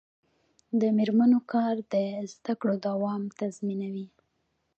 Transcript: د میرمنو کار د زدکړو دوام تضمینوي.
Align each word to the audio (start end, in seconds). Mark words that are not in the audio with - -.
د 0.79 0.81
میرمنو 0.97 1.39
کار 1.53 1.75
د 1.93 1.95
زدکړو 2.31 2.75
دوام 2.87 3.21
تضمینوي. 3.39 4.07